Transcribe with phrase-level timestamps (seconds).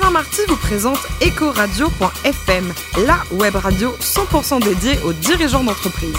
[0.00, 2.72] Alain Marty vous présente Ecoradio.fm,
[3.04, 6.14] la web radio 100% dédiée aux dirigeants d'entreprise.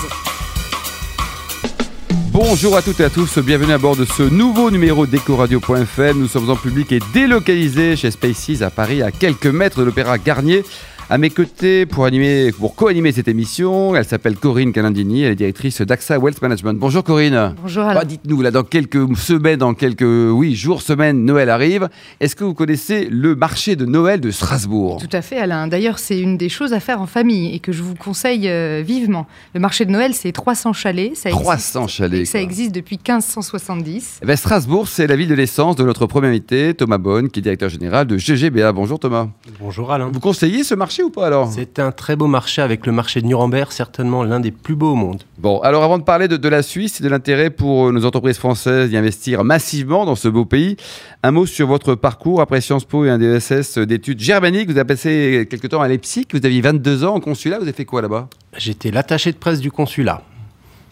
[2.34, 6.20] Bonjour à toutes et à tous, bienvenue à bord de ce nouveau numéro d'Ecoradio.fm.
[6.20, 10.18] Nous sommes en public et délocalisés chez Spaces à Paris, à quelques mètres de l'Opéra
[10.18, 10.66] Garnier.
[11.12, 15.36] À mes côtés, pour, animer, pour co-animer cette émission, elle s'appelle Corinne Calandini, elle est
[15.36, 16.78] directrice d'AXA Wealth Management.
[16.78, 17.56] Bonjour Corinne.
[17.60, 18.02] Bonjour Alain.
[18.04, 21.90] Ah, Dites-nous, là, dans quelques semaines, dans quelques oui, jours, semaines, Noël arrive.
[22.20, 25.02] Est-ce que vous connaissez le marché de Noël de Strasbourg?
[25.02, 25.68] Tout à fait Alain.
[25.68, 28.84] D'ailleurs, c'est une des choses à faire en famille et que je vous conseille euh,
[28.86, 29.26] vivement.
[29.56, 31.16] Le marché de Noël, c'est 300 chalets.
[31.16, 32.26] Ça 300 existe, chalets.
[32.28, 32.42] Ça quoi.
[32.42, 34.20] existe depuis 1570.
[34.22, 37.40] Eh ben, Strasbourg, c'est la ville de l'essence de notre premier invité, Thomas Bonne, qui
[37.40, 38.72] est directeur général de GGBA.
[38.74, 39.28] Bonjour Thomas.
[39.60, 40.12] Bonjour Alain.
[40.14, 40.99] Vous conseillez ce marché?
[41.04, 44.40] Ou pas alors C'est un très beau marché avec le marché de Nuremberg, certainement l'un
[44.40, 45.24] des plus beaux au monde.
[45.38, 48.06] Bon, alors avant de parler de, de la Suisse et de l'intérêt pour euh, nos
[48.06, 50.78] entreprises françaises d'y investir massivement dans ce beau pays,
[51.24, 54.70] un mot sur votre parcours après Sciences Po et un DSS d'études germaniques.
[54.70, 57.74] Vous avez passé quelque temps à Leipzig, vous aviez 22 ans en consulat, vous avez
[57.74, 58.28] fait quoi là-bas?
[58.58, 60.24] J'étais l'attaché de presse du consulat.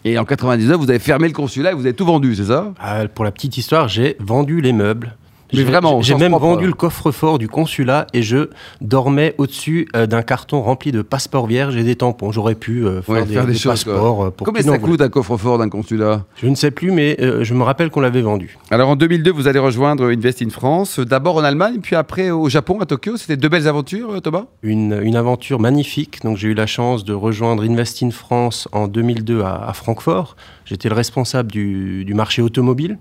[0.04, 2.72] Et en 99, vous avez fermé le consulat et vous avez tout vendu, c'est ça?
[2.80, 5.16] Ah, pour la petite histoire, j'ai vendu les meubles.
[5.52, 10.06] Mais J'ai- vraiment, J'ai même vendu le coffre-fort du consulat et je dormais au-dessus euh,
[10.06, 12.32] d'un carton rempli de passeports vierges et des tampons.
[12.32, 14.24] J'aurais pu euh, faire, Ouais, des, faire des des choses, passeports.
[14.24, 16.24] euh, pour Combien ça coûte un coffre-fort d'un consulat?
[16.36, 18.58] Je ne sais plus, mais euh, je me rappelle qu'on l'avait vendu.
[18.70, 22.48] Alors en 2002, vous allez rejoindre Invest in France, d'abord en Allemagne, puis après au
[22.48, 23.16] Japon, à Tokyo.
[23.16, 24.44] C'était deux belles aventures, Thomas?
[24.62, 26.22] Une, une aventure magnifique.
[26.24, 30.36] Donc j'ai eu la chance de rejoindre Invest in France en 2002 à, à Francfort.
[30.66, 32.98] J'étais le responsable du, du marché automobile.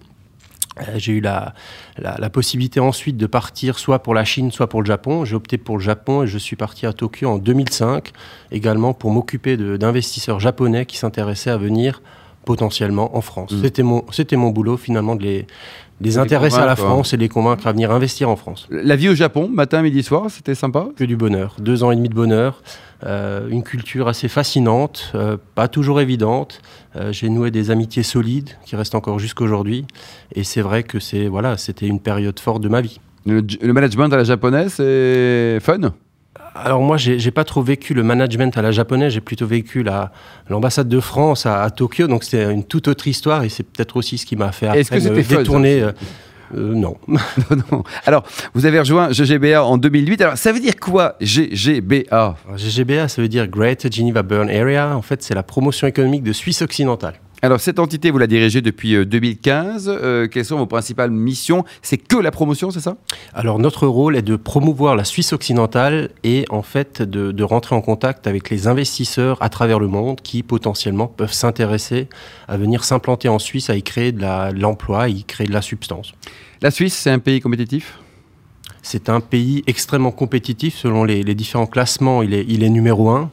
[0.81, 1.53] Euh, J'ai eu la,
[1.97, 5.25] la, la possibilité ensuite de partir soit pour la Chine, soit pour le Japon.
[5.25, 8.11] J'ai opté pour le Japon et je suis parti à Tokyo en 2005,
[8.51, 12.01] également pour m'occuper d'investisseurs japonais qui s'intéressaient à venir
[12.45, 13.51] potentiellement en France.
[13.51, 13.61] Mm.
[13.61, 15.47] C'était mon, mon boulot finalement de les,
[15.99, 18.67] les intéresser à la France et les convaincre à venir investir en France.
[18.69, 20.87] La vie au Japon, matin, midi, soir, c'était sympa?
[20.95, 21.55] Que du bonheur.
[21.59, 22.61] Deux ans et demi de bonheur.
[23.05, 26.61] Euh, une culture assez fascinante, euh, pas toujours évidente.
[26.95, 29.85] Euh, J'ai noué des amitiés solides qui restent encore jusqu'aujourd'hui.
[30.33, 32.99] Et c'est vrai que c'est voilà, c'était une période forte de ma vie.
[33.27, 35.93] le, le management à la japonaise, c'est fun?
[36.55, 39.13] Alors moi, j'ai j'ai pas trop vécu le management à la japonaise.
[39.13, 40.11] J'ai plutôt vécu la-
[40.49, 42.07] l'ambassade de France à, à Tokyo.
[42.07, 43.43] Donc c'était une toute autre histoire.
[43.43, 45.81] Et c'est peut-être aussi ce qui m'a fait Est-ce après que me fun, détourner.
[45.81, 45.93] ça
[46.55, 46.97] euh, non.
[47.07, 47.83] Non, non.
[48.05, 50.21] Alors, vous avez rejoint GGBA en 2008.
[50.21, 54.95] Alors, ça veut dire quoi, GGBA Alors, GGBA, ça veut dire Greater Geneva Burn Area.
[54.95, 57.15] En fait, c'est la promotion économique de Suisse occidentale.
[57.43, 59.87] Alors, cette entité, vous la dirigez depuis euh, 2015.
[59.89, 61.65] Euh, quelles sont vos principales missions?
[61.83, 62.97] C'est que la promotion, c'est ça?
[63.33, 67.75] Alors notre rôle est de promouvoir la Suisse occidentale et en fait de, de rentrer
[67.75, 72.07] en contact avec les investisseurs à travers le monde qui potentiellement peuvent s'intéresser
[72.47, 75.61] à venir s'implanter en Suisse, à y créer de l'emploi, à y créer de la
[75.61, 76.13] substance.
[76.61, 77.99] La Suisse, c'est un pays compétitif?
[78.89, 82.23] C'est un pays extrêmement compétitif selon les, les différents classements.
[82.23, 83.29] Il est, il est numéro un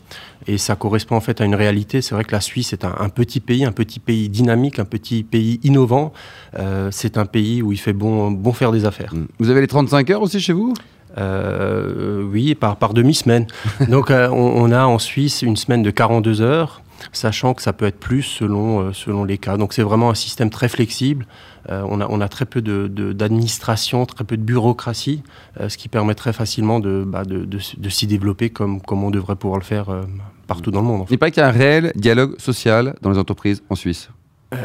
[0.48, 2.02] et ça correspond en fait à une réalité.
[2.02, 4.84] C'est vrai que la Suisse est un, un petit pays, un petit pays dynamique, un
[4.84, 6.12] petit pays innovant.
[6.58, 9.14] Euh, c'est un pays où il fait bon, bon faire des affaires.
[9.38, 10.74] Vous avez les 35 heures aussi chez vous?
[11.18, 13.46] Euh, oui, par, par demi-semaine.
[13.88, 16.82] Donc euh, on, on a en Suisse une semaine de 42 heures,
[17.12, 19.56] sachant que ça peut être plus selon, euh, selon les cas.
[19.56, 21.26] Donc c'est vraiment un système très flexible.
[21.70, 25.22] Euh, on, a, on a très peu de- de- d'administration, très peu de bureaucratie,
[25.60, 29.36] euh, ce qui permet très facilement de, bah, de, s'y développer comme, comme on devrait
[29.36, 30.02] pouvoir le faire euh,
[30.46, 31.00] partout dans le monde.
[31.02, 31.10] en fait.
[31.10, 34.10] Il n'est pas qu'il y a un réel dialogue social dans les entreprises en Suisse?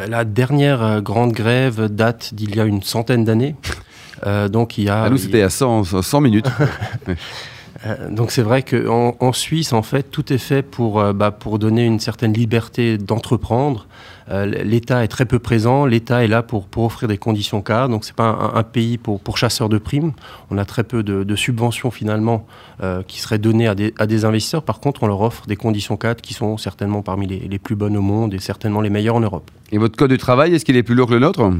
[0.08, 3.56] La dernière grande grève date d'il y a une centaine d'années.
[4.52, 6.46] Donc il y a, à nous, c'était à 100, 100 minutes.
[7.86, 11.32] Euh, donc c'est vrai qu'en en Suisse, en fait, tout est fait pour, euh, bah,
[11.32, 13.88] pour donner une certaine liberté d'entreprendre.
[14.30, 15.86] Euh, L'État est très peu présent.
[15.86, 17.90] L'État est là pour, pour offrir des conditions cadres.
[17.90, 20.12] Donc c'est pas un, un pays pour, pour chasseurs de primes.
[20.52, 22.46] On a très peu de, de subventions finalement
[23.08, 24.64] qui seraient données à des, à des investisseurs.
[24.64, 27.76] Par contre, on leur offre des conditions cadres qui sont certainement parmi les, les plus
[27.76, 29.52] bonnes au monde et certainement les meilleures en Europe.
[29.74, 31.52] Et votre code de travail, est-ce qu'il est plus lourd que le nôtre?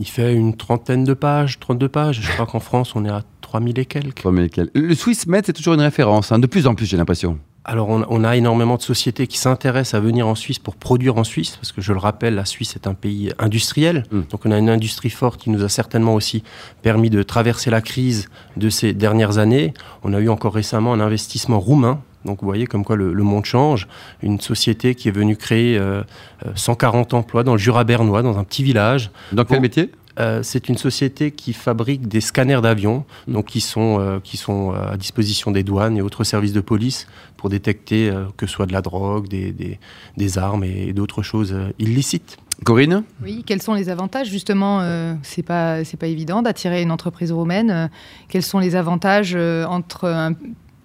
[0.00, 2.20] Il fait une trentaine de pages, 32 pages.
[2.22, 4.22] Je crois qu'en France, on est à 3000 et quelques.
[4.22, 6.96] Premier lequel Le Swiss Med, c'est toujours une référence, hein, de plus en plus, j'ai
[6.96, 7.36] l'impression.
[7.64, 11.16] Alors, on, on a énormément de sociétés qui s'intéressent à venir en Suisse pour produire
[11.16, 14.04] en Suisse, parce que je le rappelle, la Suisse est un pays industriel.
[14.12, 14.20] Mm.
[14.30, 16.44] Donc, on a une industrie forte qui nous a certainement aussi
[16.82, 19.74] permis de traverser la crise de ces dernières années.
[20.04, 22.00] On a eu encore récemment un investissement roumain.
[22.24, 23.88] Donc, vous voyez comme quoi le, le monde change.
[24.22, 26.02] Une société qui est venue créer euh,
[26.46, 29.10] euh, 140 emplois dans le Jura bernois, dans un petit village.
[29.32, 29.90] Dans quel métier?
[30.18, 34.72] Euh, c'est une société qui fabrique des scanners d'avions, donc qui sont, euh, qui sont
[34.74, 38.52] euh, à disposition des douanes et autres services de police pour détecter euh, que ce
[38.52, 39.78] soit de la drogue, des, des,
[40.16, 42.36] des armes et, d'autres choses euh, illicites.
[42.64, 44.28] Corinne Oui, quels sont les avantages?
[44.28, 47.88] Justement, euh, c'est pas c'est pas évident d'attirer une entreprise roumaine.
[48.28, 50.34] Quels sont les avantages euh, entre un-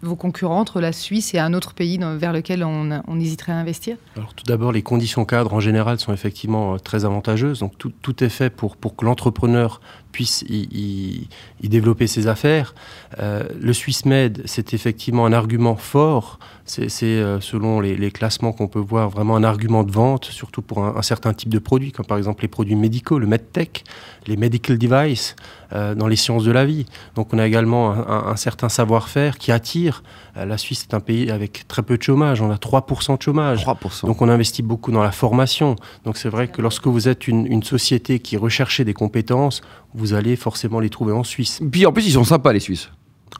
[0.07, 3.57] vos concurrents, entre la Suisse et un autre pays vers lequel on, on hésiterait à
[3.57, 3.97] investir?
[4.15, 7.59] Alors tout d'abord, les conditions cadres en général sont effectivement euh, très avantageuses.
[7.59, 9.81] Donc tout, tout est fait pour, pour que l'entrepreneur
[10.15, 11.27] puisse y, y-
[11.61, 12.73] y développer ses affaires.
[13.19, 16.39] Euh, le SwissMed, c'est effectivement un argument fort.
[16.67, 20.61] C'est euh, selon les, les classements qu'on peut voir vraiment un argument de vente, surtout
[20.63, 23.83] pour un, un certain type de produits, comme par exemple les produits médicaux, le MedTech,
[24.25, 25.35] les medical devices,
[25.73, 26.85] euh, dans les sciences de la vie.
[27.15, 30.01] Donc on a également un, un- un certain savoir-faire qui attire.
[30.37, 32.41] Euh, la Suisse est un pays avec très peu de chômage.
[32.41, 33.63] On a 3% de chômage.
[33.63, 34.07] 3%.
[34.07, 35.75] Donc on investit beaucoup dans la formation.
[36.03, 39.61] Donc c'est vrai que lorsque vous êtes une, une société qui recherchez des compétences,
[39.93, 41.59] vous allez forcément les trouver en Suisse.
[41.71, 42.89] Puis en plus, ils sont sympas, les Suisses.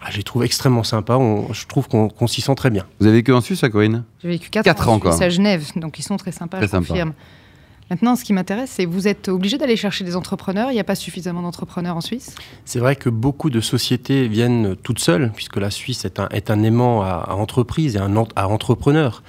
[0.01, 1.17] Ah, je les trouve extrêmement sympas.
[1.17, 2.85] On- je trouve qu'on s'y sent très bien.
[2.99, 4.03] Vous avez vécu en Suisse, ça, Corinne?
[4.21, 5.25] J'ai vécu 4, Quatre ans ans, en Suisse, quoi.
[5.25, 6.87] à Genève, donc ils sont très sympas, Très je sympa.
[6.87, 7.13] confirme.
[7.89, 10.71] Maintenant, ce qui m'intéresse, c'est vous êtes obligé d'aller chercher des entrepreneurs.
[10.71, 12.35] Il n'y a pas suffisamment d'entrepreneurs en Suisse.
[12.65, 17.03] C'est vrai que beaucoup de sociétés viennent toutes seules, puisque la Suisse est un, aimant
[17.03, 19.21] à, à entreprise et à entrepreneur.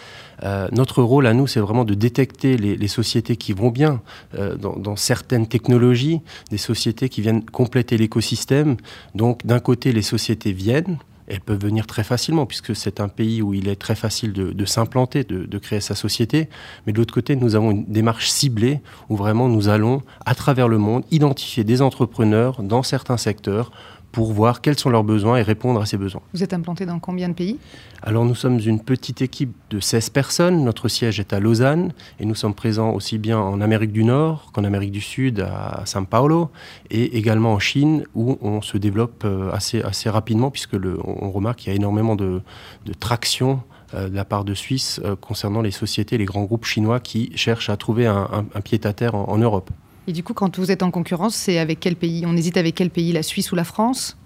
[0.42, 4.00] Euh, notre rôle à nous, c'est vraiment de détecter les, les sociétés qui vont bien
[4.34, 6.20] euh, dans, dans certaines technologies,
[6.50, 8.76] des sociétés qui viennent compléter l'écosystème.
[9.14, 10.98] Donc, d'un côté, les sociétés viennent.
[11.28, 14.64] Elles peuvent venir très facilement, puisque c'est un pays où il est très facile de,
[14.64, 16.48] s'implanter, de, de créer sa société.
[16.86, 20.68] Mais de l'autre côté, nous avons une démarche ciblée, où vraiment nous allons, à travers
[20.68, 23.70] le monde, identifier des entrepreneurs dans certains secteurs
[24.16, 26.22] pour voir quels sont leurs besoins et répondre à ces besoins.
[26.32, 27.58] Vous êtes implanté dans combien de pays?
[28.02, 32.24] Alors nous sommes une petite équipe de 16 personnes, notre siège est à Lausanne et
[32.24, 36.06] nous sommes présents aussi bien en Amérique du Nord qu'en Amérique du Sud, à São
[36.06, 36.48] Paulo,
[36.88, 41.30] et également en Chine où on se développe euh, assez, assez rapidement puisque le, on
[41.30, 42.40] remarque qu'il y a énormément de,
[42.86, 43.60] de traction
[43.92, 47.32] euh, de la part de Suisse euh, concernant les sociétés, les grands groupes chinois qui
[47.34, 49.68] cherchent à trouver un, un- un pied-à-terre en- en Europe.
[50.08, 52.24] Et du coup, quand vous êtes en concurrence, c'est avec quel pays?
[52.26, 54.16] On hésite avec quel pays La Suisse ou la France?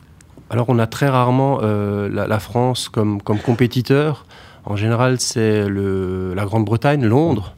[0.50, 4.27] Alors on a très rarement euh, la, la France comme, comme compétiteur.
[4.65, 7.55] En général, c'est la Grande-Bretagne, Londres.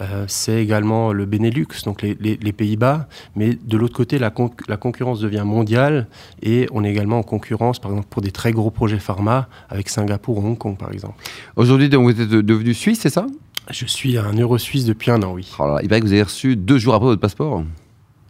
[0.00, 3.08] Euh, c'est également le Benelux, donc les, les- les Pays-Bas.
[3.36, 6.06] Mais de l'autre côté, la, conc- la concurrence devient mondiale
[6.42, 9.88] et on est également en concurrence, par exemple, pour des très gros projets pharma avec
[9.88, 11.14] Singapour ou Hong Kong, par exemple.
[11.56, 13.26] Aujourd'hui, donc, vous êtes devenu suisse, c'est ça?
[13.70, 15.50] Je suis un euro suisse depuis un an, oui.
[15.58, 17.62] Oh là Il paraît que vous avez reçu deux jours après votre passeport.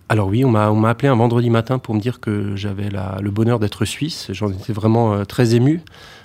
[0.09, 2.89] Alors oui, on m'a appelé un vendredi matin pour me dire que j'avais
[3.21, 4.29] le bonheur d'être suisse.
[4.33, 5.83] J'en étais vraiment euh, très ému.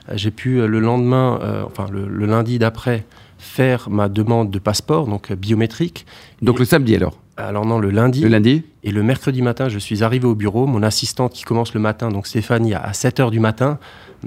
[0.09, 3.05] Euh, J'ai pu euh, le lendemain, euh, enfin le, le lundi d'après,
[3.37, 6.05] faire ma demande de passeport, donc biométrique.
[6.41, 7.19] Donc Et- le samedi alors?
[7.35, 8.21] Alors non, le lundi.
[8.21, 8.63] Le lundi?
[8.83, 10.65] Et le mercredi matin, je suis arrivé au bureau.
[10.67, 13.79] Mon assistante qui commence le matin, donc Stéphanie, à 7 h du matin,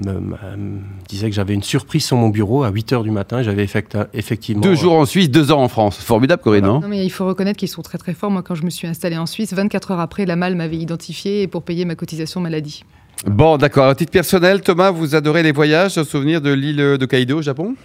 [0.05, 3.41] me, disait que j'avais une surprise sur mon bureau à 8 h du matin.
[3.43, 4.61] J'avais effecta- effectivement...
[4.61, 5.97] Deux jours en Suisse, deux ans en France.
[5.97, 6.73] Formidable, Corinne, Voilà.
[6.75, 8.31] non Non, mais il faut reconnaître qu'ils sont très très forts.
[8.31, 11.47] Moi, quand je me suis installée en Suisse, 24 heures après, la malle m'avait identifiée
[11.47, 12.83] pour payer ma cotisation maladie.
[13.25, 13.87] Bon, d'accord.
[13.87, 17.75] À titre personnel, Thomas, vous adorez les voyages, souvenir de l'île de Kaido au Japon?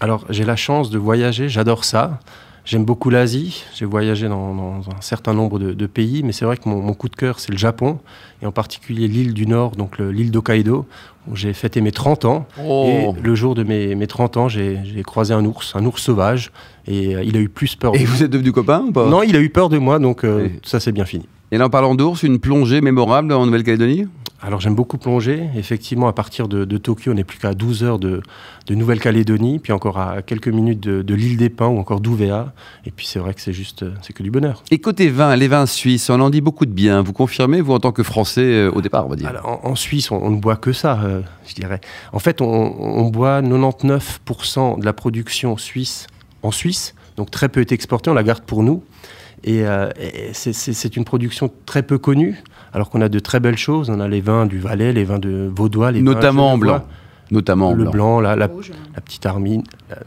[0.00, 2.20] Alors, j'ai la chance de voyager, j'adore ça.
[2.66, 6.44] J'aime beaucoup l'Asie, j'ai voyagé dans, dans un certain nombre de, de pays, mais c'est
[6.44, 8.00] vrai que mon, mon coup de cœur, c'est le Japon,
[8.42, 10.84] et en particulier l'île du Nord, donc le- l'île d'Hokkaido,
[11.30, 12.46] où j'ai fêté mes 30 ans.
[12.58, 16.50] Et le jour de mes, mes 30 ans, j'ai croisé un ours, un ours sauvage,
[16.88, 19.06] et euh, il a eu plus peur de Et vous êtes ou pas?
[19.06, 21.26] Non, il a eu peur de moi, donc euh, ça c'est bien fini.
[21.52, 24.06] Et là, en parlant d'ours, une plongée mémorable en Nouvelle-Calédonie?
[24.42, 25.48] Alors j'aime beaucoup plonger.
[25.56, 28.22] Effectivement, à partir de, de Tokyo, on n'est plus qu'à 12 heures de,
[28.66, 32.52] de Nouvelle-Calédonie, puis encore à quelques minutes de, de l'île des Pins ou encore d'Ouvéa.
[32.84, 34.62] Et puis c'est vrai que c'est juste, c'est que du bonheur.
[34.70, 37.02] Et côté vin, les vins suisses, on en dit beaucoup de bien.
[37.02, 39.28] Vous confirmez, vous, en tant que Français, euh, au départ, on va dire?
[39.28, 41.80] Alors, en, en Suisse, on, on ne boit que ça, euh, je dirais.
[42.12, 46.06] En fait, on, on boit 99% de la production suisse
[46.42, 48.82] en Suisse, donc très peu est exporté, on la garde pour nous.
[49.46, 50.52] Et, euh, et c'est-
[50.96, 52.42] une production très peu connue,
[52.74, 53.88] alors qu'on a de très belles choses.
[53.90, 56.84] On a les vins du Valais, les vins de Vaudois, les Notamment vins en blanc.
[57.32, 57.90] Notamment en le blanc.
[57.92, 58.70] blanc, la, la, Rouge.
[58.94, 59.64] la petite Armine,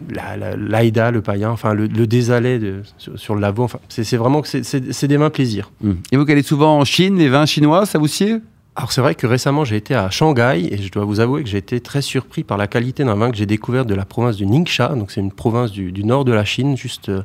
[0.09, 3.63] la- la- l'Aïda, le païen, enfin le, le désalé de- sur, sur le labo.
[3.63, 4.63] Enfin, c'est vraiment que c'est-
[5.07, 5.69] des mains plaisir.
[5.83, 5.97] Hum.
[6.13, 8.39] Et vous qui allez souvent en Chine, les vins chinois, ça vous sied?
[8.75, 11.49] Alors c'est vrai que récemment j'ai été à Shanghai et je dois vous avouer que
[11.49, 14.37] j'ai été très surpris par la qualité d'un vin que j'ai découvert de la province
[14.37, 17.23] du Ningxia, donc c'est une province du, du nord de la Chine, juste euh,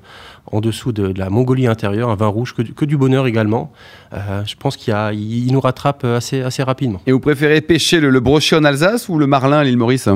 [0.51, 3.29] en dessous de, de la Mongolie intérieure, un vin rouge que, du- que du bonheur
[3.29, 3.71] également.
[4.15, 7.01] Euh, je pense qu'il il, il nous rattrape assez, assez rapidement.
[7.07, 10.09] Et vous préférez pêcher le, le brochet en Alsace ou le marlin à l'île Maurice?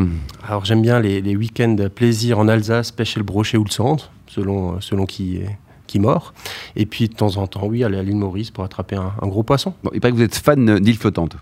[0.45, 4.11] Alors j'aime bien les, les week-ends plaisir en Alsace, pêcher le brochet ou le centre,
[4.27, 5.57] selon, euh, selon qui, est-
[5.89, 6.33] qui mord.
[6.77, 9.43] Et puis de temps en temps, oui, aller à l'île Maurice pour attraper un, gros
[9.43, 9.75] poisson.
[9.83, 11.37] Bon, il paraît que vous êtes fan d'île flottante.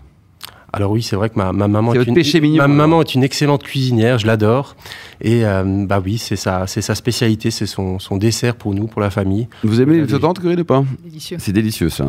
[0.77, 4.19] Alors oui, c'est vrai que ma, maman, est, une, ma maman est une excellente cuisinière,
[4.19, 4.75] je l'adore.
[5.19, 8.85] Et euh, bah oui, c'est sa, c'est sa spécialité, c'est son, son, dessert pour nous,
[8.85, 9.47] pour la famille.
[9.63, 11.37] Vous aimez les sautantes, Corinne, ou pas Délicieux.
[11.39, 12.05] C'est délicieux, ça.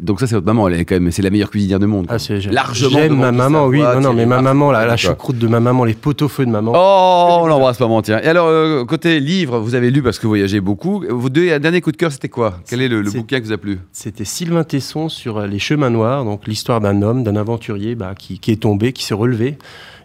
[0.00, 2.06] Donc ça, c'est votre maman, elle est quand même, c'est la meilleure cuisinière du monde.
[2.10, 2.90] Ah, c'est, Largement.
[2.90, 3.80] J'aime ma maman, oui.
[3.80, 6.72] Non, non, mais ma maman, la, la choucroute de ma maman, les pot-au-feu de maman.
[6.74, 8.20] Oh, on l'embrasse pas, tiens.
[8.22, 11.02] Et alors, euh, côté livre, vous avez lu parce que vous voyagez beaucoup.
[11.08, 12.60] Vos deux dernier coup de cœur, c'était quoi?
[12.68, 13.78] Quel est le, bouquin qui vous a plu?
[13.92, 18.09] C'était Sylvain Tesson sur euh, les chemins noirs, donc l'histoire d'un homme, d'un aventurier bah,
[18.14, 19.56] qui, qui, est tombé, qui s'est relevé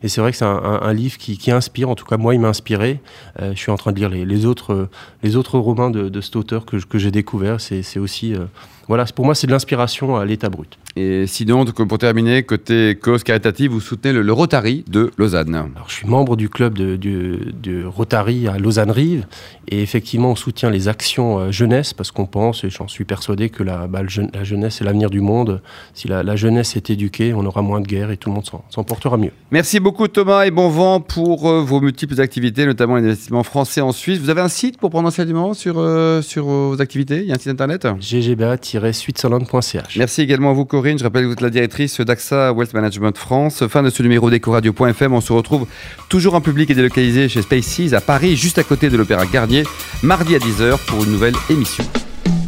[0.06, 2.50] et c'est vrai que c'est un, livre qui, inspire, en tout cas moi il m'a
[2.50, 3.00] inspiré.
[3.42, 4.88] Euh, je suis en train de lire les, autres,
[5.24, 7.60] les autres romans de, de cet auteur que, que j'ai découvert.
[7.60, 8.46] C'est aussi, euh,
[8.88, 10.78] voilà, pour moi c'est de l'inspiration à l'état brut.
[10.98, 15.54] Et sinon, pour terminer, côté cause caritative, vous soutenez le, Rotary de Lausanne.
[15.54, 19.26] Alors, je suis membre du club de, Rotary à Lausanne-Rive.
[19.68, 23.50] Et effectivement, on soutient les actions euh, jeunesse parce qu'on pense, et j'en suis persuadé,
[23.50, 25.62] que la, bah, la jeunesse est l'avenir du monde.
[25.94, 28.84] Si la, jeunesse est éduquée, on aura moins de guerre et tout le monde s'en
[28.84, 29.32] portera mieux.
[29.52, 33.92] Merci beaucoup Thomas et bon vent pour euh, vos multiples activités, notamment l'investissement français en
[33.92, 34.20] Suisse.
[34.20, 37.22] Vous avez un site pour prendre enseignement sur, euh, sur vos activités?
[37.22, 37.86] Il y a un site internet?
[37.86, 39.98] ggba-switzerland.ch.
[39.98, 40.98] Merci également à vous Corinne.
[40.98, 43.66] Je rappelle que vous êtes la directrice d'AXA Wealth Management France.
[43.68, 45.14] Fin de ce numéro d'EcoRadio.fm.
[45.14, 45.68] On se retrouve
[46.10, 49.64] toujours en public et délocalisé chez Spaces à Paris, juste à côté de l'Opéra Garnier,
[50.04, 51.84] mardi à 10h pour une nouvelle émission.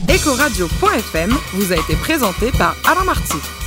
[0.10, 3.67] Ecoradio.fm vous a été présenté par Alain Marty.